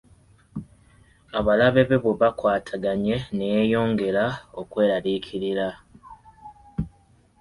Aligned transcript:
Abalabe 1.39 1.81
be 1.89 1.97
bwe 2.03 2.13
bakwataganye 2.21 3.15
ne 3.35 3.45
yeeyongera 3.53 4.25
okweraliikirira. 4.59 5.67